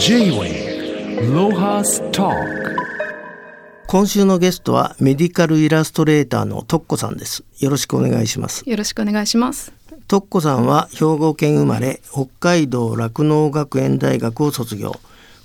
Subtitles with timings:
[0.00, 2.34] J-Way ロハスタ
[3.86, 7.44] 今週のゲストはメディカルイラストレーターのトッコさんです。
[7.58, 8.62] よろしくお願いします。
[8.66, 9.70] よろしくお願いします。
[10.08, 14.98] トッコさんは兵庫県生まれ北海道酪農学園大学を卒業。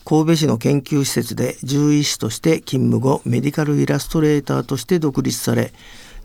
[0.06, 5.74] 神戸市の研究施設で獣医師として勤務後メディカルイラストレーターとして独立され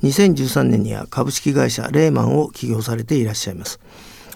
[0.05, 3.81] 2013年には株式会社レーマンを起業されていらっしゃいます。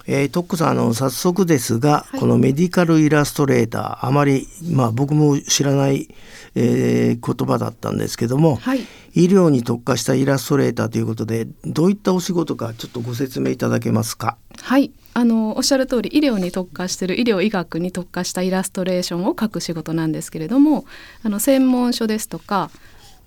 [0.06, 6.08] えー、トックさんあの早速ですが、はい、このメディカルイラストレーターあまり、まあ、僕も知らない、
[6.54, 8.80] えー、言葉だったんですけども、はい、
[9.14, 14.38] 医療に特化したイラストレーターということでどういったお仕事かちょっとご説明いただけますか？
[14.62, 14.92] はい。
[15.14, 20.84] あのおっしゃる通り医療に特化している医療医学に特化したイラストレーションを書く仕事なんですけれども
[21.22, 22.70] あの専門書ですとか、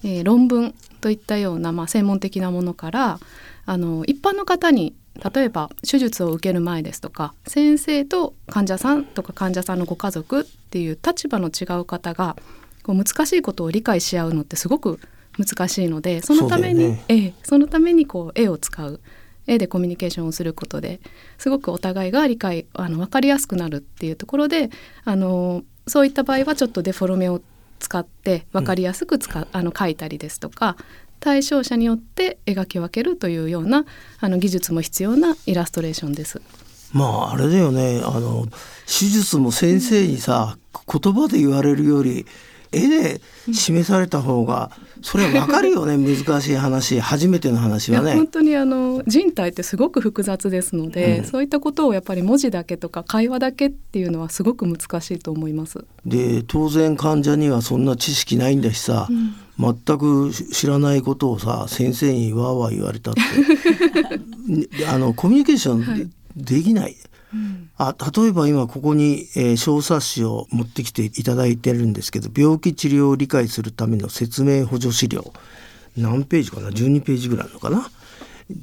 [0.03, 3.19] えー、論文といったような、まあ、専門的なものから
[3.65, 12.37] あの一般の方に例えば手術を受ける前ですとか先生と患者さんとか患者さんのご家族っていう立場の違う方が
[12.83, 14.99] こう難しいことを理解し合うのってすごく
[15.37, 18.99] 難しいのでそのために、ね、えそのためにこう絵を使う。
[19.47, 20.99] 絵でコミュニケーションをすることで
[21.39, 24.69] すごくお互いが理解あの分かりやすくなるっていうところで
[25.05, 27.41] あのそういった場合はちょっとデフォルメを
[27.79, 30.77] 使って分かりやすく使、うん、あの描いたりですとか
[31.19, 33.85] 対象者によって描き分けるというような
[34.19, 36.41] あの技術も必要なイラストレーションです。
[36.93, 38.47] まああれだよねあの
[38.85, 40.57] 手術も先生にさ、
[40.91, 42.25] 言葉で言われるより
[42.71, 48.13] 絵で示された方がそれはわかるよね 難しい話初めての話はね。
[48.15, 55.85] 本当にあの人体ってすごく複雑ですので、うん、そういったことをやっぱり文字だけとか会話だけっていうのはすごく難しいと思います。
[56.05, 63.21] で当然患者にはそんな知識ないんだしさ、うん、全く知らないことをさ先生にわーわー言われたって。
[64.87, 66.83] あのコミュニケーションできない。
[66.83, 66.95] はい
[67.77, 75.31] あ例えば今ここに、えー、小冊子を持ってきていただいてるんですけど病気治療を理解するための説明補助資料。
[75.95, 77.89] 何ページかな？12ページぐらいのかな？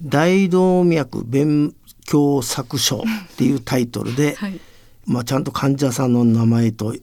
[0.05, 4.61] 大動脈弁狭窄症っていうタイトルで、 はい、
[5.07, 6.95] まあ、ちゃんと患者さんの名前と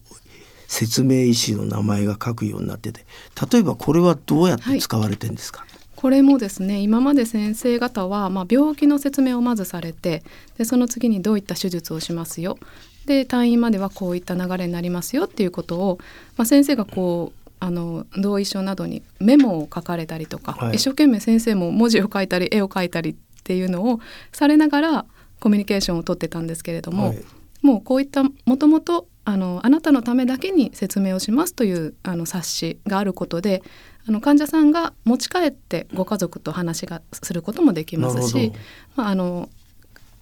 [0.68, 3.06] 説明医師の名前が書くようになってて
[3.52, 10.22] 例えばこれはどうやって使われてんですか、はいこれもですね今まで先生方は、まあ、病気の説明をまずされて
[10.58, 12.58] でその次にどういった手術をしますよ。
[13.06, 16.00] で退院まではこういった流れになりますよっていうことを、
[16.36, 24.02] まあ、先生がこうあの同意書などにメモを書かれたりとか、はい、一生懸命先生も文字を書いたり絵を描いたりっていうのを
[24.34, 25.06] されながら
[25.40, 27.24] コミュニケーションをとってたんですけれども、はい、
[27.62, 33.64] もうこういったもともとあのあなたのためだけに説明をしますというあの冊子があることで
[34.08, 38.52] あの患者さんが持ち帰ってご家族と話がすることもできますし、
[38.96, 39.50] まあ、あの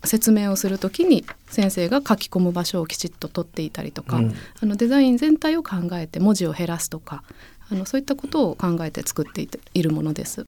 [0.03, 7.23] 説明をするときに先生が書き込む場所をきちっと取っていたりとか、うん、あのデザイン全体を考えて文字を減らすとか
[7.71, 10.45] あのそういったことを考えて作っているものです。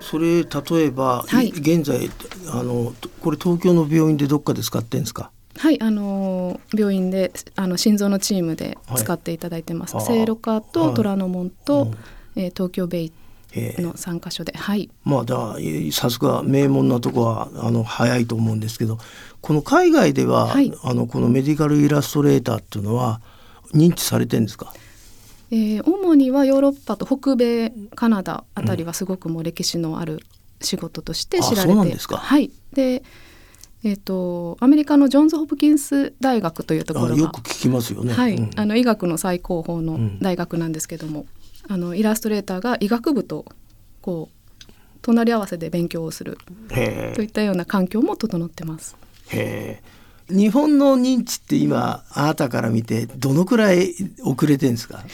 [0.00, 2.10] それ例えば、はい、現在
[2.48, 5.30] あのこれ東京の病院でどっかで使ってんですか？
[5.56, 11.90] はいあの病院であの心臓のチームで使っていただいてます、はい、聖路加と虎ノ門と、はい、
[12.36, 13.12] えー、東京ベイ
[13.54, 14.52] の3か所で。
[14.56, 14.90] はい。
[15.04, 15.56] まあだ
[15.90, 18.98] さすが名門なとこはあの早いと思うんですけど
[19.40, 23.20] この海外では、はい、あのこのメディカルイラストレーターっていうのは
[23.74, 24.72] 認知されてるんですか？
[25.50, 30.22] えー、主にはヨーロッパと北米カナダあたりはすごくもう歴史のある
[30.60, 32.50] 仕事として知られて、うん、はい。
[32.72, 33.02] で
[33.84, 37.16] えーと、アメリカのジョンズ・ホプキンス大学というところが。
[37.16, 41.26] よく聞きますよね、はい、うん、あの医学の最高峰の大学なんですけども、
[41.68, 43.44] うん、あのイラストレーターが医学部と
[44.02, 46.38] こう隣り合わせで勉強をする。
[47.14, 48.96] といったような環境も整ってます。
[49.28, 49.80] へ
[50.28, 53.94] 日本の認知って今あなたから見てどのくらい
[54.24, 55.04] 遅れてるんですか？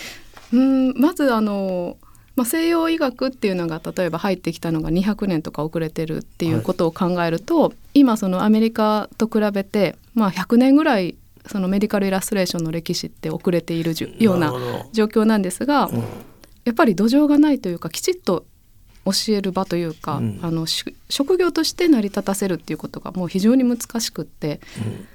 [0.54, 1.98] うんまずあの
[2.36, 11.16] まあ、西洋医学っていうのが例えば入ってきたのが200年とか遅れてるっていうことを考えると、はい、今そのアメリカと比べて、まあ、100年ぐらい
[11.46, 14.52] そのメディカルイラストレーションの歴史って遅れているような
[14.92, 15.98] 状況なんですが、うん、
[16.64, 18.46] やっぱり土壌がないというかきちっと
[19.04, 20.66] 教える場というか、うん、あの
[21.10, 25.06] 職業として成り立たせるっていうことがもう非常に難しくって、うん、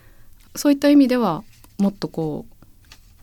[0.56, 1.44] そういった意味では
[1.80, 2.66] もっとこう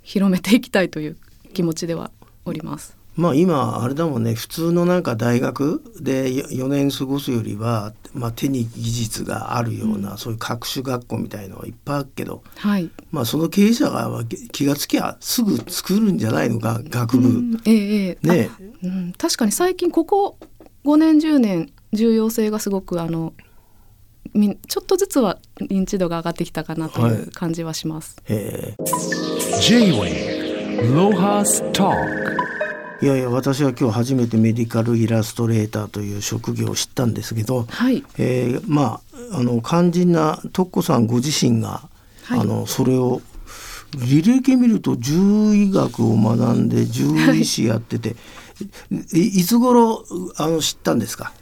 [0.02, 1.16] 広めていきたいという
[1.54, 2.10] 気持ちでは
[2.44, 2.96] おります。
[3.16, 4.34] まあ今あれだもんね。
[4.34, 14.22] 普通のなんか大学で4年過ごすよりは、まあ、手に技術があるような、うん、そういう学習学校みたいのはいっぱいあるけど、はい、まあその経営者が
[14.52, 17.28] 気がつきゃすぐ作るんじゃないのか学部。
[17.28, 18.50] うん、ええね、
[18.82, 20.38] うん、確かに最近ここ
[20.84, 23.32] 5年10年重要性がすごくあの
[24.68, 28.16] ちょっとずつは認知度が上がってきたかなといはう感じはします。
[28.24, 28.84] へえ。
[29.62, 32.25] J-Wave Lohas Talk
[33.02, 39.00] いやいや私は今日初めてメディカルイラストレーターという職業を知ったんですけど、はい、えーま
[39.32, 41.88] ああの肝心な徳子さんご自身が、
[42.24, 42.40] はい。
[42.40, 43.20] あのそれを
[43.96, 48.14] 履歴見ると獣医学を学んで獣医師やってて、
[49.12, 50.04] いいつ頃
[50.36, 51.32] あの知ったんですか？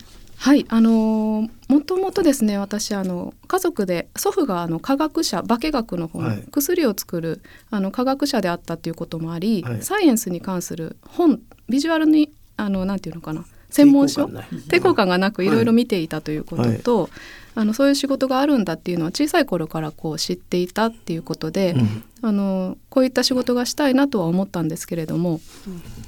[0.44, 6.44] はい、あのーもともとですね私あの家族で祖父があの科学者化学の方のはい。
[6.52, 9.82] 薬を作るあの科学者であったっていうこともあり、はい。
[9.82, 14.26] サイエンスに関する本ビジュアルにあのなんていうのかな専門書？
[14.68, 15.48] 抵抗感がなくい。
[15.48, 17.10] ろいろ見ていたということと、
[17.56, 22.04] あのそういう仕事があるんだっていうのは小さい頃からこう知っていたっていうことで、うん。
[22.22, 25.40] あのこういった仕事がしたいなとは思ったんですけれども、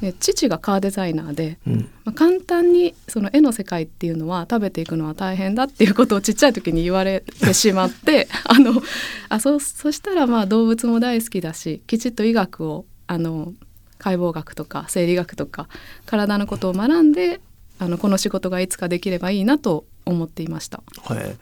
[0.01, 1.91] え父がカーデザイナーで、うん。
[2.05, 8.81] まあ、簡単にその絵の世界っていうのは食べていくのは大変だっていうことをちっちゃい時に言われてしまって あの
[9.29, 13.53] あそそしたらまあ動物も大好きだしきちっと医学をあの
[13.99, 15.69] 解剖学とか生理学とか
[16.07, 17.41] 体のことを学んで
[17.79, 20.83] あのこの仕事がいつかできればいいなと思っていました。
[21.03, 21.37] はい。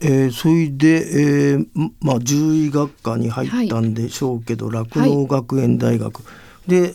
[0.00, 6.22] えーそれで、えーんまあ、獣医学科に入ったんでしょうけど酪農、学園大学。
[6.66, 6.94] で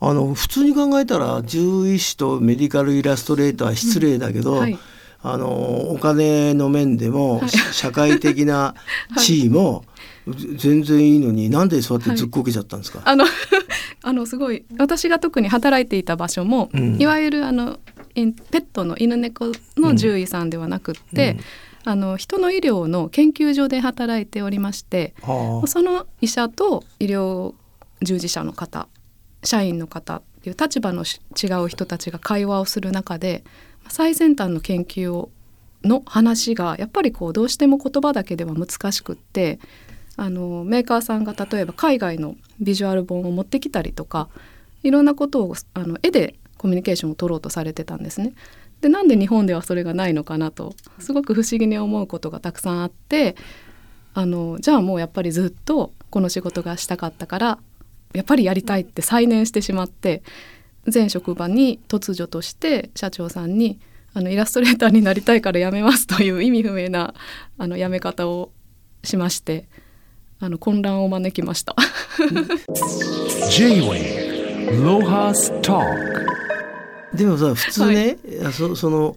[0.00, 4.58] あの普通に考えたら獣医師とメディカルイラストレーターは失礼だけど、うん。
[4.60, 4.78] はい。
[5.20, 7.42] あのお金の面でも、
[7.72, 8.74] 社会的な
[9.18, 9.84] 地位も、
[10.28, 13.24] ぜ全然いいのになんでそうやってずっこけちゃったんですか、あの
[14.02, 17.02] あのすごい私が特に働いていた場所も、うん。
[17.02, 17.80] いわゆるあの
[18.26, 21.38] ペットの犬猫の獣医さんではなくって、
[21.84, 25.66] あの人の医療の研究所で働いておりましてはあ。
[25.66, 27.54] その医者と医療
[28.02, 28.88] 従事者の方
[29.42, 33.44] 社員の方っていう立場のし違う人たちが会話をする中で
[33.88, 35.30] 最先端の研究を
[35.84, 39.58] の話がやっぱりこうどうしても言葉だけでは難しくって
[40.16, 44.28] あのメーカーさんが例えば海外のビジュアル本を持ってきたりとか
[44.82, 48.34] いろんなことをあの絵でコミュニケーションを取ろうとされてたんですね。
[48.80, 53.34] でなんで日本ではそれがないのかなとすごく不思議に思うことがたくさんあって
[54.14, 57.58] あのじゃあもうやっぱりずっとこの仕事がしたかったから
[58.12, 60.22] やっぱりやりたいって再燃してしまって
[60.92, 63.80] 前職場に突如として社長さんに
[64.14, 67.14] あのイラストレーターになりたいから辞めますという意味不明な
[67.58, 68.52] あの辞め方を
[69.04, 69.68] しまして
[70.40, 71.74] あの混乱を招きました。
[73.50, 76.27] J-Wave Lohas Talk
[77.12, 78.34] でもさ普通ね、い。
[78.42, 79.16] やそその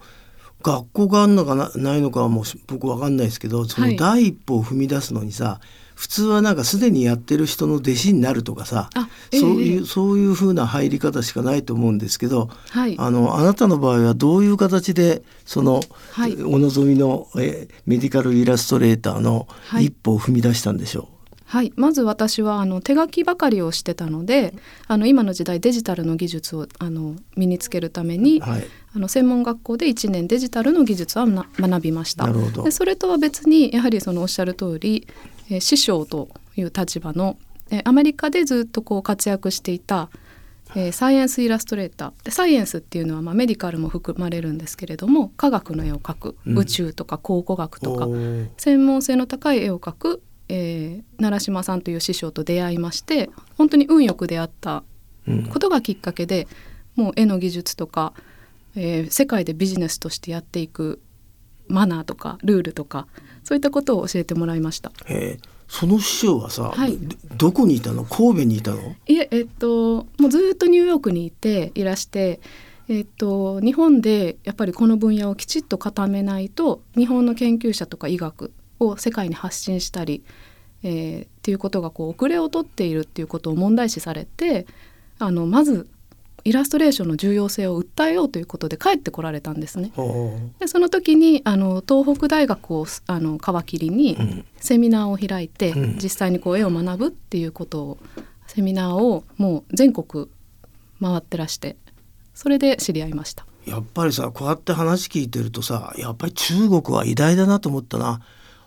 [0.61, 3.95] 学校があるのかなないのかはもうし僕わかんないですけどそのはい。
[3.97, 5.59] 第一歩を踏み出すのにさ、
[5.95, 9.67] 普通はなんかすでにやってる人の弟子になるとかさあそうええ。
[9.67, 12.95] いう、そういう風な入り方しかないと思うんですけど、はい。
[12.97, 16.41] あのあなたの場合はどういう形でその、はい。
[16.43, 19.85] お望みのえメディカルイラストレーターのはい。
[19.85, 21.09] 一歩を踏み出したんでしょ
[21.51, 24.53] はい、まず私はあの手書きばかりをしてたので
[24.87, 28.39] あの今の時代デジタルの技術をあの身につけるために、う。
[28.39, 28.63] はい、
[28.95, 32.25] あの専門学校で1年デジタルの技術はな学びました。
[32.25, 32.63] なるほど。
[32.63, 35.05] でそれとは別にやはりそのおっしゃる通り、
[35.49, 37.35] えー師匠という立場の、
[37.69, 40.09] えーアメリカでずっとこう活躍していた、
[40.73, 42.23] えーサイエンスイラストレーター。
[42.23, 46.57] でサイエンスっていうのは、まあ、メディカルも含まれるんですけれども科学の絵を描く、うん。
[46.57, 48.07] 宇宙とか考古学とか
[48.55, 54.83] 専門性の高い絵を描く、えー、奈良島さんという師匠と出会いまして本当に運よく出会った
[55.27, 55.43] うん。
[55.47, 56.47] ことがきっかけで
[56.95, 58.13] もう絵の技術とか、
[58.75, 60.99] えー世界でビジネスとしてやっていく
[61.67, 63.07] マナーとかルールとか
[63.43, 64.91] そういったことを教えてもらいました。
[65.07, 65.47] えー。
[65.67, 66.97] その師匠はさ、はい。
[66.97, 68.03] どどこにいたの？
[68.03, 68.95] 神戸にいたの？
[69.07, 72.41] いええっともうずっとニューヨークにいていらして、
[72.89, 78.51] えっと、日本でやっぱりこの分野をきちっと固めないと日本の研究者とか医学
[78.81, 80.23] を世界に発信したり、
[80.83, 84.67] えーっていうことがこう遅れをとっているっていうことを問題視されて
[85.17, 85.87] あのまず
[86.43, 89.91] イラストレーションの重要性を訴えようということで帰ってこられたんですね。
[90.59, 97.97] でその時にあの東北大学をあの皮切りにうんセミナーを開いて、うん実際にこう絵を学ぶっていうことを
[98.47, 100.27] セミナーをもう全国
[100.99, 101.77] 回ってらして
[102.33, 103.45] それで知り合いました。
[103.65, 108.21] やっぱりさこうやって話聞いてるとさやっぱり中国は偉大だなと思ったな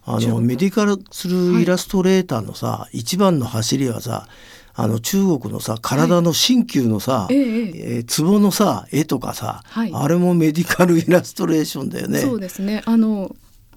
[0.06, 4.28] あのメディカルするイラストレーターのさ、一番の走りはさ
[4.75, 7.99] あの中国のさ体の鍼灸のさ、ええええ。
[8.00, 9.90] ーツボのさ絵とかさ、はい。
[9.94, 12.18] あれもメディカルイラストレーションだよね。
[12.18, 12.82] そうですね。
[12.84, 13.34] あの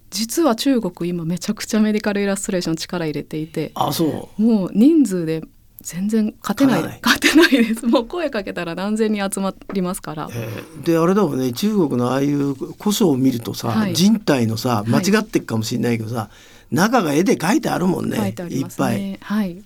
[0.10, 3.72] 実は中国今めちゃくちゃメディカルイラストレーション力入れていて。
[3.76, 4.42] あそう。
[4.42, 5.44] もう人数で
[5.88, 6.82] 全然勝てない。
[6.82, 7.86] 勝勝てないです。
[7.88, 11.54] もう声かけたら何千人集まりますから、えーであれだもんね。
[11.54, 13.94] 中国のああいう古書を見るとさ、はい。
[13.94, 16.30] 人体のさ間違ってっかもしれないけどさ、
[16.72, 18.34] 中が絵で描いてあるもんね。
[18.38, 18.98] 書いっぱい。
[18.98, 19.64] ねはい、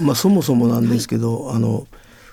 [0.00, 1.86] まあ、そもそもなんですけど、あの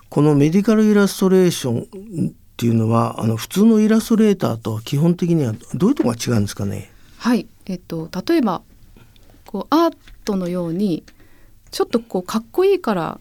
[0.10, 6.90] このメディカルイラストレーションっていうのはあの普通のイラストレーターとは基本的にはどういうところが違うんですかね？
[7.20, 7.46] はい。
[7.68, 8.64] えっと例えば
[9.50, 11.04] こうアートのように
[11.72, 13.20] ちょっとこうかっこいいから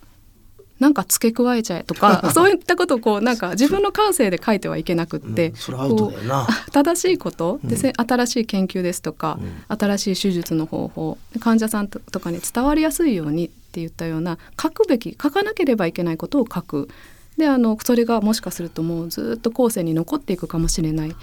[0.78, 5.54] なんか付け加えちゃえとか そういったことをこうなんか自分の感性で書いてはいけなくって、うん
[6.70, 16.88] 正しいことで、せ新しい研究ですとか、新しい手術の方法患者さんととかに伝わりやすいようにって言ったような書くべき書かなければいけないことを書く。
[17.38, 21.14] であのそれがもしかするともうずっと後世に残っていくかもしれない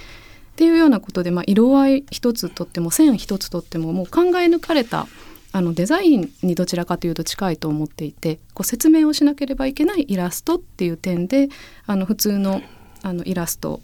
[0.56, 5.06] っていうようなことで、まあ、色合い一つとっても線一つとってももう考え抜かれた
[5.52, 11.50] あのデザインにどちらかというと近いと思っていてこう説明をしなければいけないイラストっていう点で
[11.88, 12.62] あの普通の
[13.04, 13.82] あのイラスト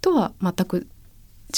[0.00, 0.86] とは全く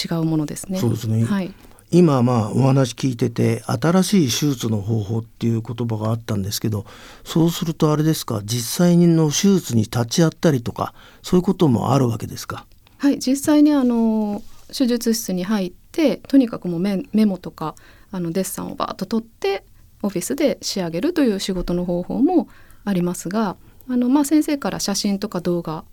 [0.02, 0.78] 違うものですね。
[0.78, 1.24] そうですね。
[1.24, 1.52] はい、
[1.90, 6.86] 今まあお話聞いてて新しい手術の方法っていう言葉があったんですけど
[7.22, 12.66] そうするとあれですか実際の手術に立ち会ったりとかそういうこともあるわけですか？
[13.02, 17.74] はい、実際にあの手術室に入ってとにかくもうメメモとか
[18.12, 19.64] あのデッサンをバーッと取って
[20.04, 22.46] オフィスで仕上げるという仕事の方法も
[22.84, 23.56] ありますが
[23.88, 25.84] あの、まあ、先生から写真とか動画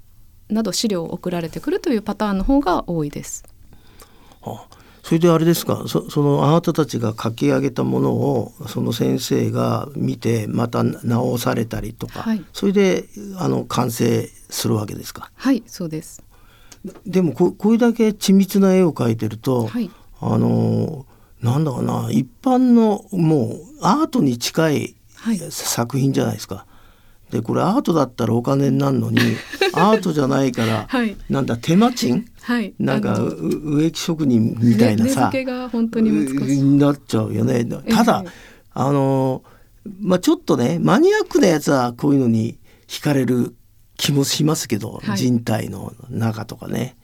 [0.50, 3.44] など資料を送られてくるというパターンの方が多いです。
[4.44, 4.68] あ
[5.02, 5.86] それであれですか？
[5.88, 13.06] そそのあなたたちが書き上げたものをその先生が見てまた直されたりとか、はいそれで
[13.40, 15.32] あの完成するわけですか？
[15.34, 16.24] はい、そうです。
[17.06, 19.90] でもここれだけ緻密な絵を描いてると、はい、
[20.22, 21.06] あの
[21.42, 25.38] なんだろうな一般のもうアートに近いはい。
[25.38, 26.66] 作品じゃないですか。
[27.30, 29.20] でこれアートだったらお金になるのに
[29.74, 31.16] アートじゃないから、はい。
[31.30, 32.26] なんだ手間賃？
[32.42, 37.66] はい、なんか植木職人みたいなさ、ねが本当になっちゃうよね。
[37.66, 38.32] ただ、ええ
[38.74, 39.44] あの
[40.00, 42.58] まあちょっとねマニアックなやつはこういうのに
[42.88, 43.56] 惹かれる
[44.00, 45.18] 気もしますけど、はい。
[45.18, 46.96] 人体の中とかね。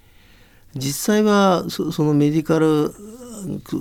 [0.76, 2.94] 実際はそそのメディカル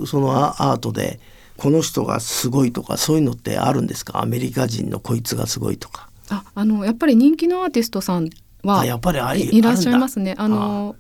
[0.07, 1.21] そのアアートで
[1.57, 4.21] この人がすごいとかそういうのってあるんですか？
[4.21, 6.09] アメリカ人のこいつがすごいとか。
[6.29, 8.31] ああのやっぱり人気のアーティストさん
[8.63, 10.35] はあやっぱりありいいらっしゃいますね。
[10.37, 10.97] あの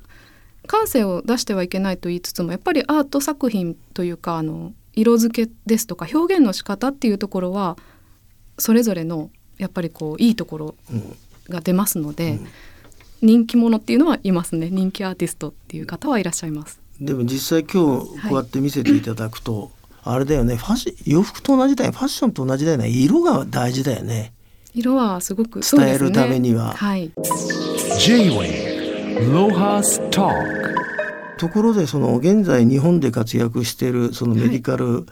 [0.66, 7.76] 感性を出してはいけないと言いつつもやっぱりアート作品というかあの色付けですとか表現の仕方っていうところは
[8.59, 10.75] それぞれのやっぱりこういいところ
[11.48, 12.40] が出ますので、
[13.22, 14.70] 人気者っていうのはいますね。
[14.70, 16.80] 人気アーティストっていう方はいらっしゃいます。
[17.00, 19.70] でも実際今日こうやって見せていただくと、
[20.02, 20.56] あれだよね。
[20.56, 22.88] ファッシ洋服と同じだよファッションと同じだよね。
[22.88, 24.32] 色が大事だよね。
[24.74, 26.72] 色はすごく伝えるためには。
[26.74, 27.12] はい、
[28.00, 30.74] J-Wave Lohas Talk
[31.38, 35.06] ところでその現在日本で活躍しているそのメディカル、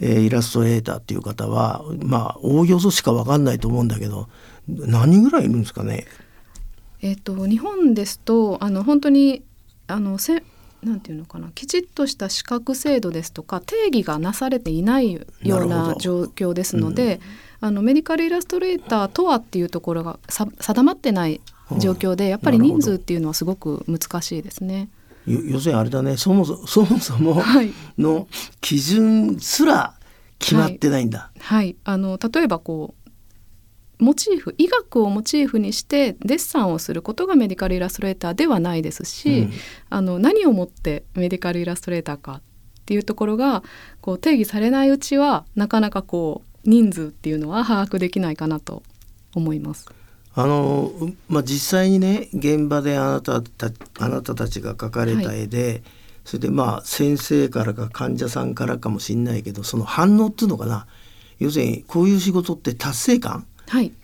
[0.00, 4.28] えーイラストレーターっていう方はまあ大よそしか分かんないと思うんだけど
[4.68, 6.06] 何人ぐらいいるんですかね？
[7.00, 9.42] えっ、と日本ですとあの本当に
[9.88, 10.42] あのせ
[10.82, 17.20] なんていうのかなきちっとした資格制度ですとか定義がなされていないような状況ですので、
[17.60, 21.40] あのメディカルイラストレーターとはっていうところがさ定まってない
[21.78, 24.88] 状況でやっぱり人数っていうのはすごく難しいですね。
[25.26, 27.72] よ要するにあれだねそもそ そもそもはい。
[27.98, 28.26] の
[28.60, 29.94] 基準すら
[30.40, 31.30] 決まってないんだ。
[31.38, 33.01] はい、あの例えばこう
[34.02, 39.52] モチーフ医学をモチーフにしてデッサンをすることがメディカルイラストレーターではないですし、うん。
[39.90, 42.40] あの何をもってメディカルイラストレーターか
[42.80, 43.62] っていうところが
[44.00, 48.82] こう定義されないうちはなかなかこう人数っていうのは把握できないかなと
[49.36, 49.88] 思います。
[50.34, 50.90] あの
[51.28, 55.84] まあ、実際にね現場であなたたあなたたちが描かれた絵で、
[56.24, 60.88] それでまあ先生からか患者さんからかもしれないけどその反応っていうのかな。
[61.38, 63.44] 要するにこういう仕事って達成感はい、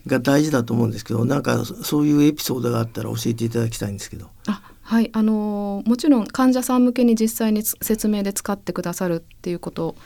[0.07, 4.31] が大事だと思うんですけどなんかそそういうエピソードがあったら教えていただきたいんですけど。
[4.47, 9.97] あはいあのーもちろん患者さん向けに実際につ説明で使ってくださるっていうこと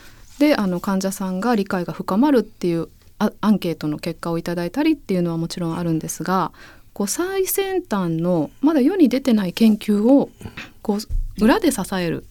[0.40, 2.88] であの患者さんが理解が深まるっていう
[3.20, 6.50] あアンケートの結果をいただいたりっていうのはもちろんあるんですが
[6.92, 10.30] こう最先端のまだ世に出てない研究を
[10.82, 12.24] こう裏で支える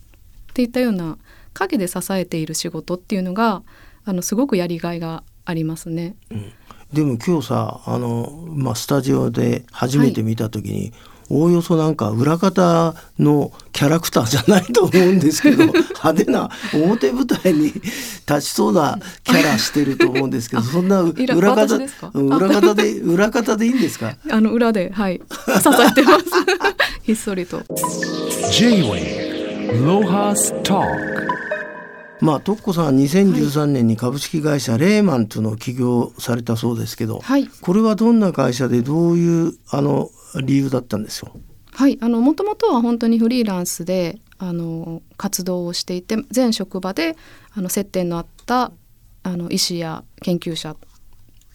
[0.51, 1.17] っていったような
[1.53, 3.63] 陰で支えている仕事っていうのが
[4.03, 6.15] あのすごくやりがいがありますね。
[6.93, 10.91] でも今日さあの、まあ、スタジオで初めて見た時に、
[11.29, 15.63] おおよそなんか裏方のキャラクターじゃないと思うんですけど
[16.03, 21.77] 派手な表舞台に立ちそうなキャラしてると思うんですけどそんな裏裏方
[22.13, 24.13] 裏方で裏方でいいんですか？
[24.29, 25.21] あの裏ではい。
[25.47, 26.25] 支えてます。
[27.03, 27.61] ひっそりと。
[28.51, 30.85] J-Way Lohas Talk
[32.21, 40.09] まあ徳子さんは2013年に株式会社レーマンというのを起業されたそうですけど、はいこれはどんな会社でどういうあの
[40.41, 41.31] 理由だったんですよ。
[41.73, 47.15] はいあのもともとは本当にフリーランスであの活動をしていて全職場で
[47.53, 48.71] あの接点のあった
[49.23, 50.75] あの医師や研究者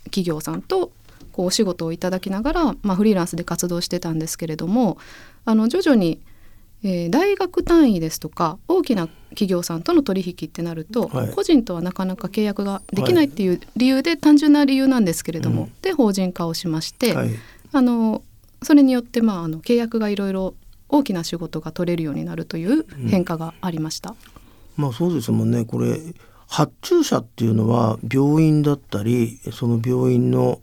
[0.05, 0.93] 企業さんと
[1.33, 4.99] こうお仕事をいただきながら、まあ、フリーランスで活動してたんですけれども
[5.45, 6.21] あの徐々に、
[6.83, 11.31] えー大学単位ですとか大きな企業さんとの取引ってなると、はい。
[11.31, 15.73] 個人とはなかなか契約ができないっていう理由で、単純な理由なんですけれども、うん。
[15.83, 17.31] で法人化をしまして、はい、
[17.73, 18.23] あの
[18.63, 20.55] それによって、まあ、あの契約がいろいろ
[20.89, 24.15] 大きな仕事が取れるようになるという変化がありました。
[24.77, 25.65] まあそうですもんね。
[25.65, 26.01] これ
[26.47, 30.61] 発注者っていうのは病院だったりその病院の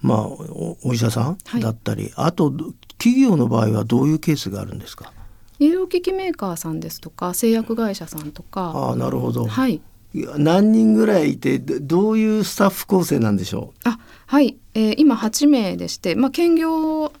[0.00, 1.60] まあおお医者さんはい。
[1.60, 2.50] だったり、あと
[2.98, 5.12] 企業の場合はどういうケースがあるんですか？
[5.58, 9.80] 医療機器メーカーさんですとか製薬会社さんとか、ああなるほど、はい、
[10.14, 17.12] 何人ぐらいいてどどういうスタッフ構成なんでしょあはい、えー今8名でして、まあ、兼業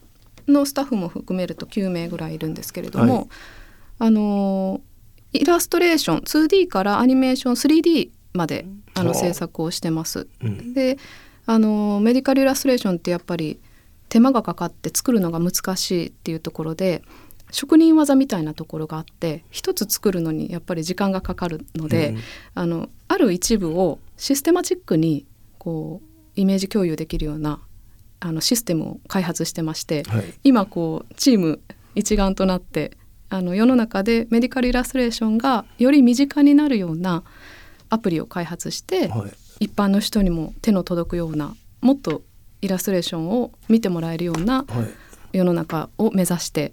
[0.48, 3.26] のスタッフも含めると9名ぐらいいるんですけれども、はい。
[3.98, 4.80] あのー
[5.32, 8.64] イラストレーション 2D からアニメーション 3D まで
[8.94, 9.18] あのはあ。
[9.18, 10.20] 制作をしてます。
[10.20, 10.98] う、うん、で
[11.46, 13.60] あのメディカルイラストレーションってやっぱり
[14.08, 17.02] 手間がかかって作るのが難しいっていうところで
[17.50, 22.18] 職人技みたいなところがあって一つ作るのにやっぱり時間がかかるので、うん
[22.54, 25.26] あのある一部をシステマチックに
[25.58, 27.60] こうイメージ共有できるような
[28.18, 30.24] あのシステムを開発してまして、はい。
[30.42, 31.60] 今こうチーム
[31.94, 32.96] 一丸となって
[33.28, 37.22] あの世の中でメディカルイラストレーションがより身近になるような
[37.88, 39.32] アプリを開発して、はい。
[39.60, 42.22] 一般の人にも手の届くようなもっと
[42.60, 45.36] イラストレーションを見てもらえるようなはい。
[45.36, 46.72] 世の中を目指して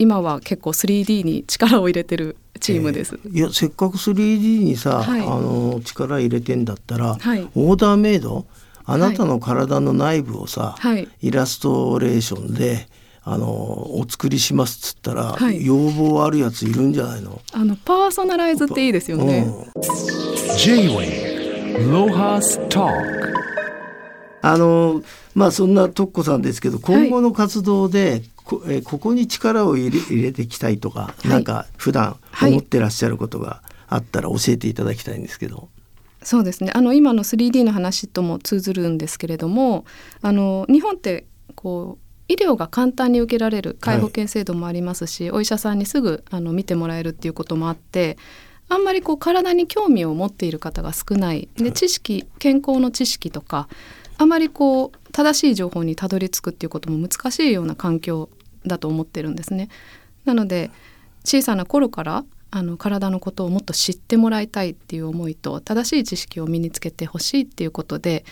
[0.00, 3.20] 今は結構 3D に力を入れてるチームです。
[3.22, 5.20] えーいやせっかく 3D にさ、はい。
[5.20, 7.46] あの力入れてんだったら、はい。
[7.54, 8.46] オーダーメイド
[8.86, 11.06] あなたの体の内部をさ、はい。
[11.20, 12.88] イラストレーションで
[13.24, 15.66] あのお作りしますっつったら、はい。
[15.66, 19.46] 要望あるやついるんじゃないの、あのパーソナライズっていいですよね。
[19.46, 19.82] うん。
[20.56, 22.90] J-Way Lohas Talk
[24.40, 25.02] あの
[25.34, 31.28] まあそんな徳子さんですけど今後の活動で、こえここに力を入れ入れていきたいとか、い。
[31.28, 32.50] なんか普段はい。
[32.50, 35.68] 思ってらっしゃることがあったら教えていただきたいんですけど。
[36.22, 36.72] そうですね。
[36.74, 39.84] あの今の 3D の話とも通ずるんですけれども
[40.20, 48.18] あの日本ってこう医療が簡単に受けられる介護保険制度もありますし、お医者さんにすぐあの見てもらえるっていうこともあって
[48.68, 51.48] あんまりこう体に興味を持っている方が少ない。
[51.56, 53.68] で知識健康の知識とか
[54.18, 58.28] あまりこう正しい情報にたどり着くっていうことも難しいような環境
[58.66, 59.68] だと思ってるんですね。
[60.24, 60.70] なので
[61.24, 68.24] 小さな頃からあの体のことをもっと知ってもらいたいっていう思いと正しい知識を身につけてほしいっていうことで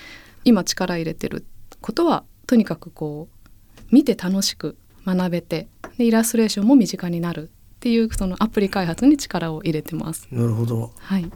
[0.44, 1.46] 今力入れてる
[1.80, 10.26] ことはとにかくこう見て楽しく学べてでイラストレーションも身近になるっていうそのアプリ開発に力を入れてます。
[10.32, 11.30] なるほどはい、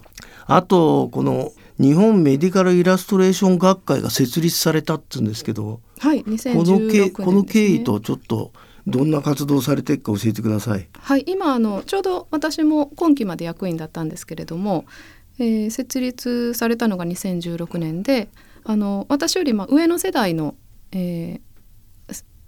[0.46, 8.52] あとこの日本メディカルイラストレーション学会が設立されたって言うんですけどはい、この2016年ね、経この経緯とちょっと
[8.86, 10.88] どんな活動をされてるか教えてください。
[10.92, 14.84] はい、今あのちょうど私も今期まで役員だったんですけれども、
[15.38, 18.28] えー設立されたのが2016年で
[18.64, 20.54] あの私よりまあ上の世代の、
[20.92, 21.52] えー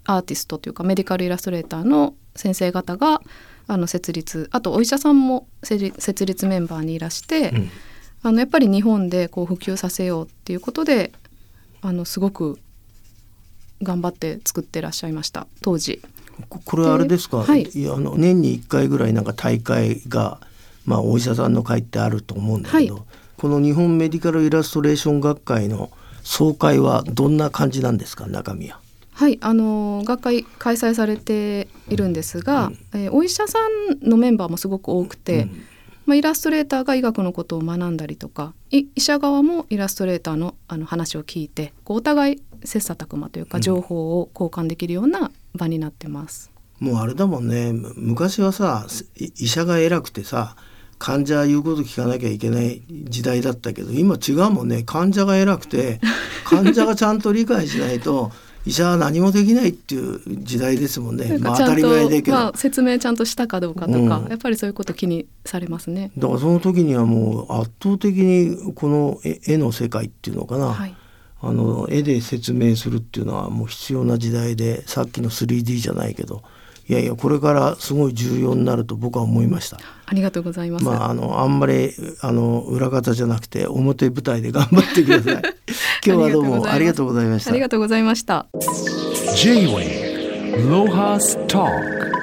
[0.07, 3.21] アーティストというかメディカルイラストレーターの先生方が
[3.65, 7.69] あの設立あとお医者さんも設立設立メンバーにいらして、うん
[8.25, 11.11] あのやっぱり日本でこう普及させようっていうことで
[11.83, 12.57] あのすごく
[13.83, 16.01] 頑張って作ってらっしゃいました当時。
[16.49, 17.63] ここれはあれですか、はい。
[17.63, 20.39] いやあの年に1回ぐらいなんか大会が、
[20.85, 23.03] まあ、お医者さんの会ってあると思うんだけど、はい。
[23.37, 25.91] この日本メディカルイラストレーション学会の
[26.23, 28.27] 総会はどんな感じなんですか？
[28.27, 28.79] 中身は。
[29.13, 33.59] はい、あの学会開催されているんですが、えーお医者さ
[34.03, 35.63] んのメンバーもすごく多くて、うん。
[36.05, 46.51] まあ、イラストレーターが医学のことを学んだりとかい医者側もイラストレーターのあの話を聞いてこうお互い切磋琢磨というか情報を交換できるような場になってます。
[46.79, 48.85] もうあれだもんねむ昔はさ
[49.17, 50.55] い医者が偉くてさ
[50.97, 55.99] 患者言うこと聞かなきゃいけない時代だったけど今違うもんね患者が偉くて
[56.43, 58.31] 患者がちゃんと理解しないと
[58.65, 61.25] 医者は何もできないっていう時代ですもんね。
[61.25, 62.31] まあなんかちゃん当たり前だと、けど。
[62.31, 66.11] まあ、説明ちゃんとしたかどうかとか、うんやっぱりそういうこと気にされますね。
[66.17, 70.95] だからその時にはもう圧倒的にこの絵絵の世界っていうのかな、はい、
[71.45, 76.43] あの絵で説明するっていうのはもう必要な時代でさっきの 3D じゃないけど
[76.87, 79.79] いやいやこれからすごい重要になると僕は思いました。
[80.05, 80.85] ありがとうございます。
[80.85, 85.55] まああのあんまりあの裏方じゃなくて表舞台で頑張ってください。
[86.05, 87.59] 今日はどうもありがとうございましたあり。
[87.59, 88.45] がとうございました。
[89.35, 92.14] J-Way Lohas Talk